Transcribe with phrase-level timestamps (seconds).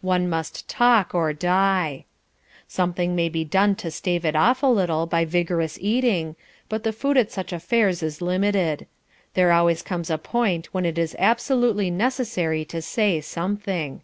[0.00, 2.06] One must talk or die.
[2.66, 6.36] Something may be done to stave it off a little by vigorous eating.
[6.70, 8.86] But the food at such affairs is limited.
[9.34, 9.50] There
[9.84, 14.00] comes a point when it is absolutely necessary to say something.